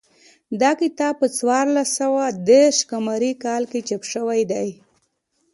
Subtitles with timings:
[0.61, 4.69] دا کتاب په څوارلس سوه دېرش قمري کال کې چاپ شوی دی